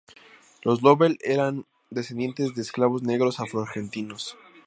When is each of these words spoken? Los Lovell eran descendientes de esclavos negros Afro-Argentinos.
Los 0.63 0.81
Lovell 0.81 1.19
eran 1.23 1.67
descendientes 1.91 2.55
de 2.55 2.63
esclavos 2.63 3.03
negros 3.03 3.39
Afro-Argentinos. 3.39 4.35